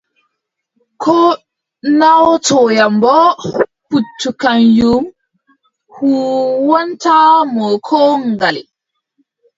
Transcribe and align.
Ko 1.01 1.17
naawotoyam 1.99 2.93
boo, 3.03 3.31
puccu 3.89 4.29
kanyum 4.41 5.03
huuwwantaamo 5.93 7.65
koo 7.87 8.13
ngale. 8.31 8.61